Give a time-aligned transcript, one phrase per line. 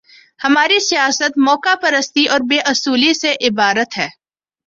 [0.39, 4.07] ہماری سیاست موقع پرستی اور بے اصولی سے عبارت ہے۔